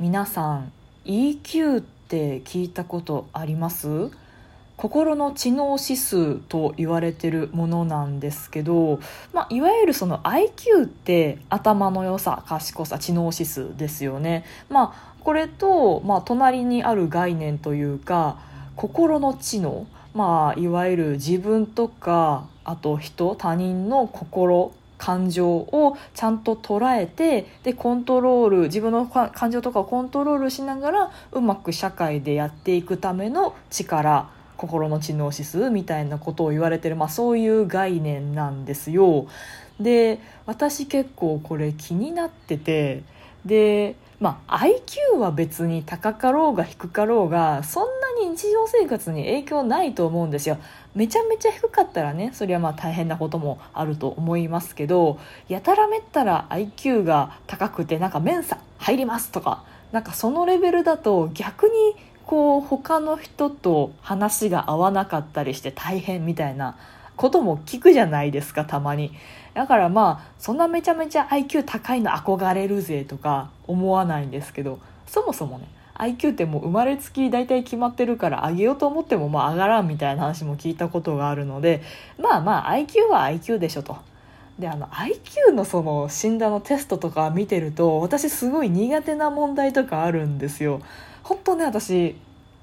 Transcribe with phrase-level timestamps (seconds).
[0.00, 0.72] 皆さん
[1.04, 4.10] EQ って聞いたことあります？
[4.78, 8.98] 心の知能指数と言われてるものなんですけど、
[9.34, 14.46] まあ、いわゆるその IQ って頭の良さ賢さ知能指数ですよね。
[14.70, 18.38] まあ、これと、まあ、隣にある概念というか
[18.76, 34.28] 心の知能、まあ、いわゆる自分とかあと人他人の心感情をちゃんと捉えてでコントロール自分の感情とかをコントロールしながらうまく社会でやっていくための力
[34.58, 39.26] 心の知能指数みたいなことを言われてる、まあ、そういう概念なんですよ。
[39.80, 43.02] で私結構これ気になってて
[43.46, 50.58] でまあ IQ は別に高かろうが低かろうがそんなに日常生活に影響ないと思うんですよ。
[50.94, 61.72] めちゃめちゃ低かったらねそれはまあ大変なこともあると思いますけどやたらめったら IQ が高くてなんかメンサ入りますとかなんかそのレベルだと逆に
[62.26, 66.76] こう他の人と話が合わなかったりして大変みたいな
[67.16, 69.12] ことも聞くじゃないですかたまに。
[69.54, 75.66] だからまあそんなめちゃめちゃ IQ 高いの憧れるぜとか思わないんですけどそもそもね
[76.00, 81.82] IQ ってもう生まれつき大体決まってるから上げようと思ってもまあ上がらんみたいな話も聞いたことがあるので
[82.18, 83.98] まあまあ IQ は IQ でしょと。
[84.58, 90.80] であの IQ のその診断のテストとか見てると私すごい苦手な問題とかあるんですよ。
[91.22, 92.16] 本当ね私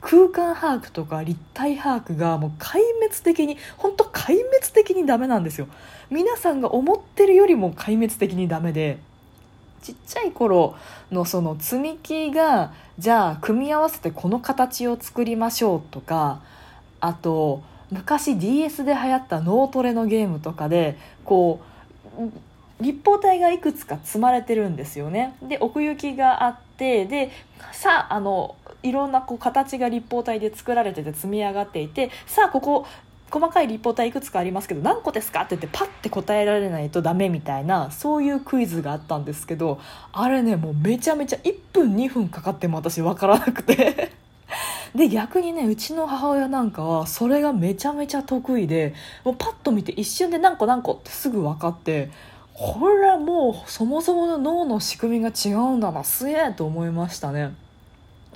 [0.00, 5.66] 空間把握とか立体把握がもう壊滅的に本当壊滅的にダメなんですよ
[6.10, 8.98] 皆さんが思ってるよりも壊滅的にダメで
[9.82, 10.76] ちっちゃい頃
[11.10, 16.40] のその積み木がじゃあ組み合わせてこの形を作りましょうとか
[17.00, 21.60] あと昔 DS で流行った脳トレのゲームとかでこ
[22.18, 25.34] う立方体がいくつか積まれてるんですよね。
[25.42, 27.30] で奥行きがあってで
[27.72, 32.86] さああのいろんなこう形が立方体で作られてて積み上がっていてさあここ
[33.30, 39.80] 細かい立方体いくつかありますけど何個ですかって言ってパッて答えられないとダメみたいなそういうクイズがあったんですけど
[40.12, 44.12] あれねもうめちゃめちゃ1分2分かかっても私分からなくて
[44.94, 48.94] で逆にねうちの母親なんかはそれがめちゃめちゃ得意で
[49.24, 52.10] もうパッと見て一瞬で何個何個ってすぐ分かって
[52.54, 57.54] これはもうそもそもの脳の仕組みが違うんだなすげえと思いましたね。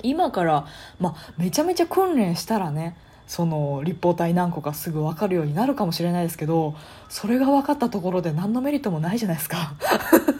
[0.01, 0.65] 今から、
[0.99, 2.95] まあ、めちゃめちゃ訓練したらね
[3.27, 6.75] その立方体何個かすぐ分かるようになるかもしれないですけど
[7.09, 9.73] それが分かったところで何のメリットもないじゃないですか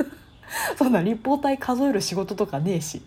[0.77, 3.01] そんな立方体数える仕事とかねえし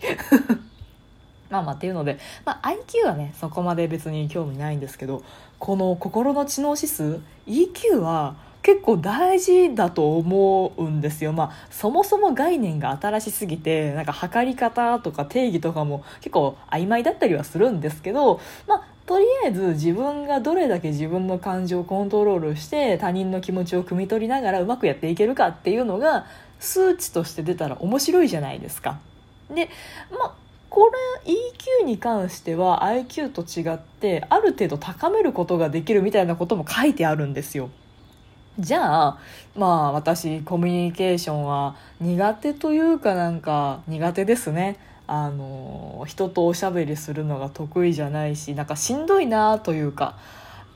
[1.49, 5.23] まあまあっていうので、まあ、IQ はねそこまで別に興味ないんですけど
[5.59, 8.35] この心の知能指数 EQ は
[8.67, 11.31] 結構大事だと思うんですよ。
[11.31, 26.25] まあ、そもそも概念が新しすぎて、なんか測り方とか定義とかも結構曖昧だったりはするんですけど、まあ、とりあえず自分がどれだけ自分の感情をコントロールして他人の気持ちを汲み取りながらうまくやっていけるかっていうのが
[26.59, 28.99] 数値として出たら面白いじゃないですか。
[29.49, 29.69] で、
[30.11, 30.35] ま、
[30.69, 30.91] こ
[31.25, 31.31] れ
[31.81, 37.69] EQ に関しては IQ と違ってある程度高めることができるみたいなことも書いてあるんですよ。
[38.59, 39.19] じゃあ
[39.55, 50.17] まあ私コミュニケーションは苦手というかなんか苦手ですねあの人とおしゃべりするのが得意じゃないしなんかしんどいなというか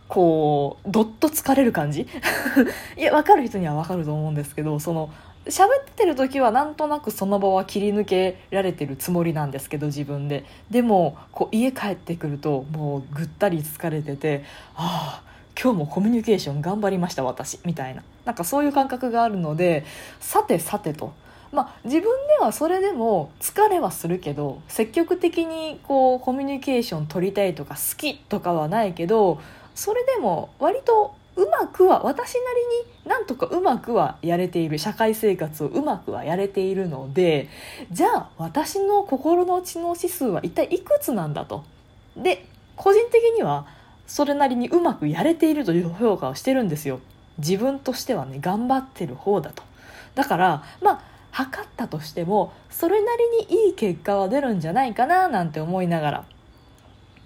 [0.07, 2.07] こうどっと疲れる感じ？
[2.97, 5.09] いや分かる人には分かると思うんですけどその
[5.45, 10.45] 喋ってる時はなんとなくその場は切り抜けられてるつもりなんですけど自分で。
[10.69, 14.43] でもこう家帰ってくるともうぐったり疲れてて
[14.75, 15.31] ああ
[15.61, 17.59] 今日もコミュニケーション頑張りました私。
[17.65, 18.03] みたいな。
[18.23, 19.83] なんかそういう感覚があるので
[20.19, 21.13] さてさてと。
[21.51, 29.41] まあ、自分ではそれでも疲れはするけど積極的にこうコミュニケーション取りたいとか好きとかはないけど
[29.75, 32.39] それでも割とうまくは私な
[33.03, 37.49] りになんとかうまくはやれている社会生活をうまくはやれているので
[37.91, 41.63] じゃあ私の心の知能指数は一体いくつなんだと。
[42.17, 42.45] で
[42.75, 43.65] 個人的には
[44.07, 46.99] それなりにうまくやれているという評価をしてるんですよ
[47.37, 49.63] 自分としてはね頑張ってる方だと
[50.15, 51.01] だからまあ
[51.31, 56.25] 測ったとしてもそれなりにいい結果は出るんじゃないかななんて思いながら。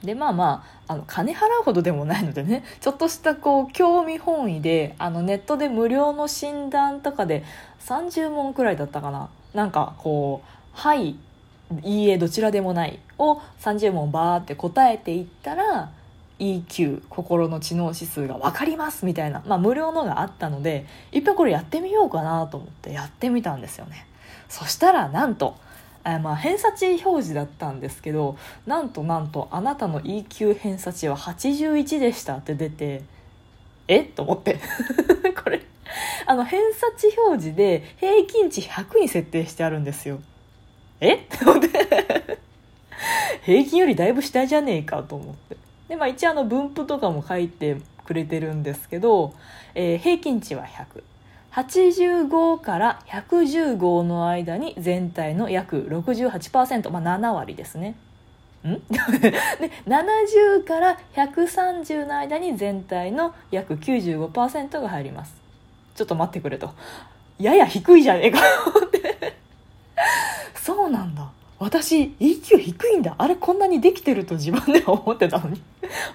[0.04, 7.44] でまあまああの金払うほどでもないのでね ちょっとしたこう興味本位であのネットで無料の診断とかで
[7.80, 9.30] 30問くらいだったかな。
[9.54, 11.16] なんかこう「はい」
[11.82, 15.90] 「いいえ」どちらでもないを30問バーって答えていったら
[16.40, 24.08] EQ 心の知能指数が分かりますみたいな、まあ、無料のがあったのでいっぺんこれやってみようかなと思ってやってみたんですよね。
[24.50, 25.56] そしたらなんと
[26.04, 28.38] あまあ偏差値表示だったんですけど
[28.68, 33.02] なんとなんとあなたの EQ 偏差値は81でしたって出て
[33.88, 34.60] えと思って。
[35.44, 35.62] これ
[36.28, 40.20] あの偏差値表示で平均値100に設定してあるんですよ。
[41.00, 41.20] えっ？
[41.28, 42.40] て思って
[43.44, 45.65] 平均よりだいぶ下じゃねえかと思って。
[45.88, 49.34] でまあ一応あの分布とかも書いてくれてるんですけど、
[49.74, 51.04] えー、平均値は100
[51.56, 57.96] 85から115の間に全体の約68%、まあ、7割ですね。
[58.68, 58.74] ん？
[58.92, 59.32] で
[59.88, 65.34] 70から130の間に全体の約95%が入ります。
[65.96, 66.72] ちょっと待ってくれと。
[67.40, 68.40] やや低いじゃねえか。
[68.86, 69.38] っ て
[70.56, 71.25] そうなんだ。
[71.58, 73.16] 私 EQ 低いんだ。
[73.18, 75.62] あれこんなにできてると自分では思ってたのに。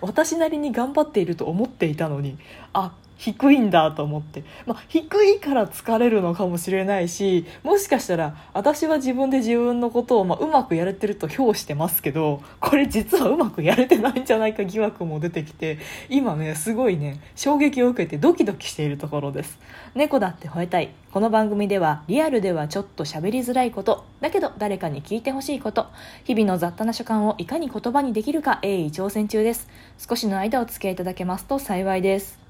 [0.01, 2.37] 私なりに頑張っていると思っていたのに。
[2.73, 15.79] あ低いんだと思って、まあ、低いから疲れるのかもしれないしもしかしたら私は自分で自分のことを、まあ、うまくやれてると評してますけどこれ実はうまくやれてないんじゃないか疑惑も出てきて
[16.09, 19.59] 今ねすごいね衝撃を受けてドキドキしているところです。
[19.95, 20.91] 猫だって吠えたい。
[21.13, 25.89] この番組ではリアルではちょっと喋りづらいことだけど誰かに聞いてほしいこと
[26.25, 29.69] 日々の雑多な所感をいかに言葉にできるか鋭意挑戦中です。
[29.99, 32.50] 少しの間お付き合いいただけますと幸いです。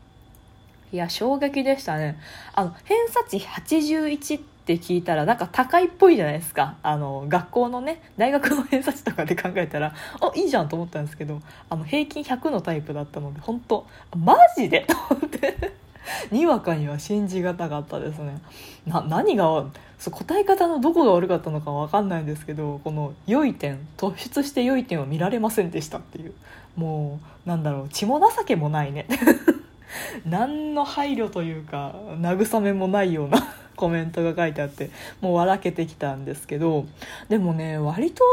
[0.92, 2.18] いや衝撃でしたね。
[2.54, 6.76] あの偏差値81って聞いたらなんか高いっぽいじゃないですか。
[6.82, 14.86] あの学校のね大学の偏差値とかで考えたらあいいじゃんと思ったんですけどあの平均100のタイプだったので本当マジで？
[14.88, 15.80] と思って。
[16.32, 18.40] にわかには信じがたかったですね。
[18.86, 19.66] な何が
[19.98, 26.34] そう答え方のどこが悪かったのか分かんないんですけどこの良い点突出して良い点は見られませんでしたっていう。
[26.76, 29.06] もうなんだろう血も情けもないね。
[30.26, 33.38] 何の配慮というか慰めもないような
[33.76, 34.90] コメントが書いてあって
[35.20, 36.86] もう笑けてきたんですけど
[37.28, 38.24] でもね割と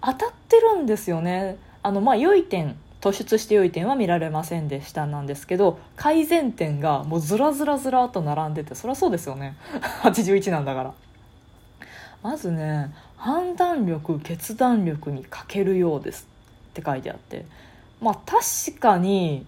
[0.00, 1.56] 当たってるんですよね。
[1.82, 9.56] あのまあ良い点突出して良い点は見られませんでしたなんですけど改善点がもうずらずらずらと並んでてそりゃそうですよね。
[10.02, 10.94] 81なんだから。
[12.22, 16.26] まずね判断力決断力に欠けるようです
[16.70, 17.44] って書いてあって。
[18.00, 19.46] まあ確かに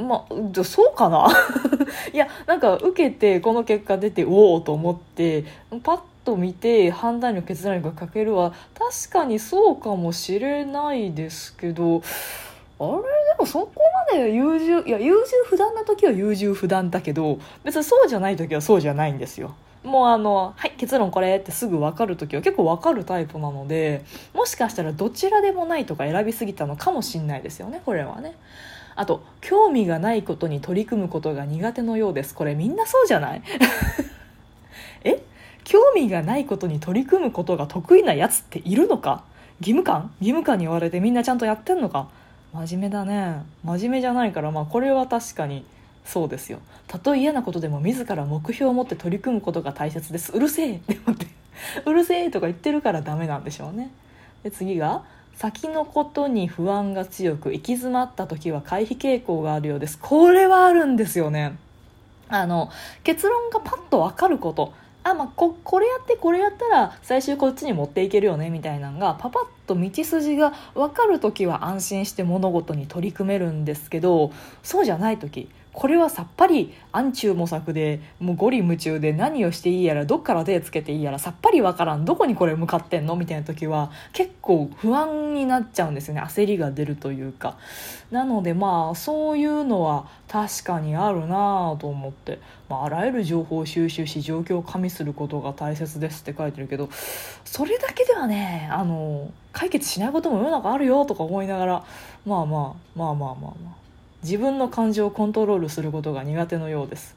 [0.00, 1.28] まあ、そうかな？
[2.12, 5.44] いやなんか受けてこの結果出ておおと思って
[5.82, 12.02] パッと見て判断力決断力が欠けるは確かにそうかもしれないですけど
[12.78, 12.88] あれ？
[12.88, 13.02] で
[13.38, 13.70] もそこ
[14.12, 19.54] まで優柔いや優柔不断な時は優柔不断だけど別にそうじゃない時はそうじゃないんですよ。
[19.84, 28.34] もうあのはい結論これってすぐ分かる時は結構分かるタイプなのでもしかしたらどちらでもないとか選びすぎたのかもしんないですよねこれはね。
[28.96, 32.34] あと興味がないことに取り組むことが苦手のようです。
[32.34, 33.42] これみんなそうじゃない？
[35.04, 35.22] え？
[35.64, 39.22] 興味がないことに取り組むことが得意なやつっているのか？
[39.60, 40.12] 義務感？
[40.20, 42.08] 義務感に言われてみんなちゃんとやってんのか？
[42.54, 43.42] 真面目だね。
[43.64, 45.64] 真面目じゃないからまあこれは確かに
[46.04, 46.60] そうですよ。
[46.86, 50.32] たとえ嫌なことでも自ら目標を持って取り組むことが大切です。
[50.32, 50.76] うるせえ。
[50.76, 51.26] って思って
[51.84, 53.90] うるせえとか言ってるからダメなんでしょうね。
[54.42, 55.02] で次が？
[55.36, 59.98] 先のことに不安が強く行き詰まった時は回避傾向があるようです。
[60.00, 61.56] これはあるんですよね。
[62.28, 62.70] あの
[63.04, 64.72] 結論がパッと分かること。
[65.04, 74.32] あまあここれやってこれやったら最終こっちに持っていけるよねみたいなのがパパッと道筋が分かる時は安心して物事に取り組めるんですけど
[74.64, 87.58] そうじゃない時これはさっぱり暗中模索でもうゴリ夢中で何をしていいやらどっから手つけていいやらさっぱりわからんどこにこれ向かってんのみたいな時は結構不安になっちゃうんですよね焦りが出るというか。
[88.10, 92.38] なのでまあそういうのは確かにあるなぁと思って、
[92.70, 96.88] まあ、あらゆる情報を収集し状況を加味することが大切ですって書いてるけど
[97.44, 101.84] それだけではねあの解決しないことも世の中あるよとか思いながら
[102.24, 103.85] まあまあまあまあまあまあ。
[104.26, 107.14] 自分の感情をコントロールすることが苦手のようです。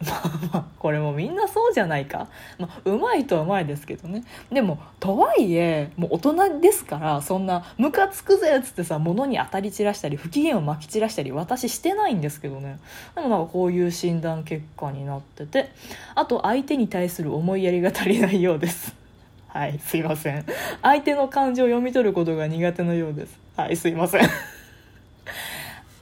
[0.04, 4.24] まあまあこれもみんなそうじゃないか、まあ、うまいとはうまいですけどね。
[4.50, 12.78] でもとはいえもう大人ですからそんなムカつくぜっつってさ物に当たり散らしたり不機嫌をまき散らしたり私してないんですけどね。
[13.14, 15.70] でもなんかこういう診断結果になってて
[16.14, 18.94] あと相手に対する思いやりが足りないようです。
[19.48, 20.46] はいすいません。
[20.80, 23.38] 相手の感情を読み取ることが苦手のようです。
[23.54, 24.22] はいすいません。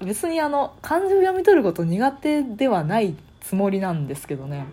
[0.00, 4.67] 別にあの漢字を読み取ること苦手ではないつもりなんですけどね。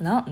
[0.00, 0.26] な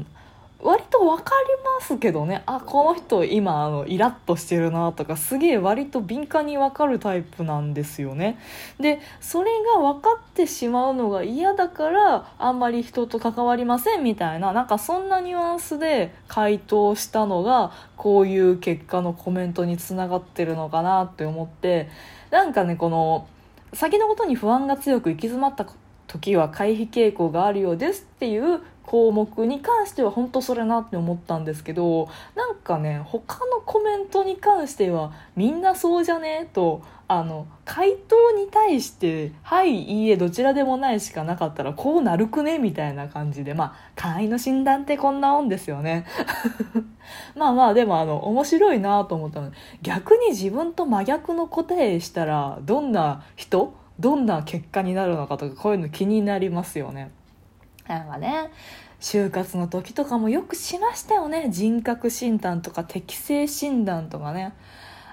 [0.61, 2.43] 割と分かりますけどね。
[2.47, 8.39] あこの人今あのイラッとしてるなとかすげえ割と敏感に分かるタイプなんですよね。
[8.81, 21.89] でそれが分かってしまうのが嫌だからあんまり人と関わりませんみたいななんかそんなニュアンスで回答したのがこういう結果のコメントにつながってるのかなって思って
[22.31, 23.29] なんかねこの
[23.73, 25.67] 先のことに不安が強く行き詰まった
[26.07, 36.49] 時は回避傾向があるようですっていう項目に関しては本当それなって思ったんですけどなんかね他のコメントに関してはみんなそうじゃね？
[36.55, 42.59] とあの回答に対して「はいいいえどちらでもない」しかなかったらこうなるくね？
[42.59, 46.05] みたいな感じでまあ簡易の診断ってこんなもんですよね。
[47.35, 53.73] まあまあでもあの面白いなと思ったので逆に自分と真逆の答えしたらどんな人？
[53.99, 57.11] どんな結果になるのかとかこういうの気になりますよね。
[57.89, 58.51] なんかね
[59.01, 61.49] 就活の時とかもよくしましたよね。
[61.51, 64.53] 人格診断とか適性診断とかね。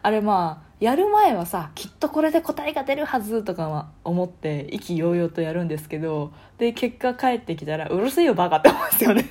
[0.06, 9.26] あれまあやる前はさきっとこれで答えが出るはずとかは思って意気揚々とやるんですけどで結果返ってきたらうるせえよバカって思うんですよね。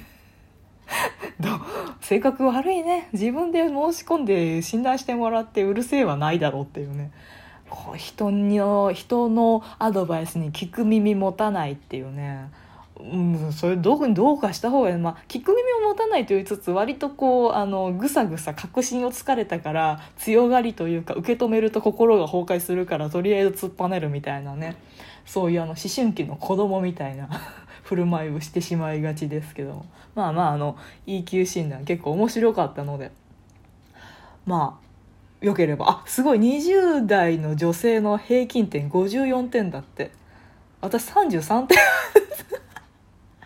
[2.02, 3.08] 性格悪いね。
[3.12, 7.12] 自分で申し込んで診断してもらってうるせえはないだろうっていうね。
[7.70, 12.50] こう人の人のアドバイスに聞く耳持たないっていうね。
[13.00, 13.16] う
[13.48, 24.76] ん、それどうどうかした方がいい、まあ、聞く耳を持たないと言いつつ割とこうあのぐさぐさ確信をつかれたから強がりというか受け止めると心が崩壊するからとりあえず突っぱねるみたいなね。
[25.26, 27.28] そういうあの思春期の子供みたいな
[27.82, 29.84] 振る舞いをしてしまいがちですけど。
[30.14, 33.10] まあまああの EQ 診断結構面白かったので。
[34.46, 35.86] まあよければ。
[35.88, 40.12] あすごい20代の女性の平均点54点だって。
[40.80, 41.78] 私33点。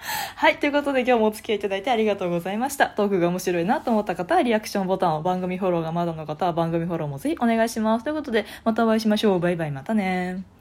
[0.37, 0.59] はい。
[0.59, 2.87] ということで今日もお付き合いいただいてありがとうございました。
[2.89, 8.05] トークが面白いなと思った方はリアクションボタンを番組フォローがまだの方は番組フォローもぜひお願いします。
[8.05, 9.41] ということでまたお会いしましょう。
[9.41, 10.58] バイバイまたね